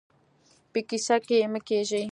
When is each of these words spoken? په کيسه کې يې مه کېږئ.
په 0.71 0.79
کيسه 0.89 1.15
کې 1.27 1.35
يې 1.41 1.47
مه 1.53 1.59
کېږئ. 1.67 2.03